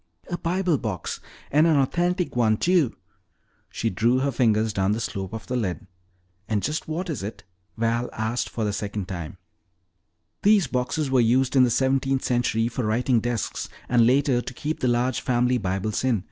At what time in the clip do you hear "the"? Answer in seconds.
4.93-4.99, 5.45-5.55, 8.63-8.73, 11.65-11.69, 14.79-14.87